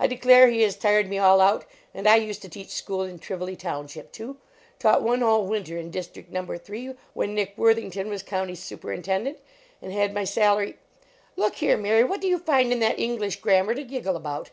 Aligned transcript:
I 0.00 0.06
declare 0.06 0.48
he 0.48 0.62
has 0.62 0.74
tired 0.74 1.06
me 1.06 1.18
all 1.18 1.38
out, 1.38 1.66
and 1.92 2.08
I 2.08 2.16
used 2.16 2.40
to 2.40 2.48
teach 2.48 2.70
school 2.70 3.02
in 3.02 3.18
Trivoli 3.18 3.56
township, 3.56 4.10
too. 4.10 4.38
Taught 4.78 5.02
one 5.02 5.20
whole 5.20 5.44
winter 5.46 5.76
in 5.76 5.90
district 5.90 6.32
number 6.32 6.56
three 6.56 6.94
when 7.12 7.34
Nick 7.34 7.52
Worthington 7.58 8.08
was 8.08 8.22
county 8.22 8.54
super 8.54 8.88
intendent, 8.90 9.36
and 9.82 9.92
had 9.92 10.14
my 10.14 10.24
salary 10.24 10.78
look 11.36 11.56
hgre, 11.56 11.78
Mary, 11.78 12.04
what 12.04 12.22
do 12.22 12.26
you 12.26 12.38
find 12.38 12.72
in 12.72 12.78
that 12.78 12.98
English 12.98 13.42
grammar 13.42 13.74
to 13.74 13.84
giggle 13.84 14.16
about? 14.16 14.48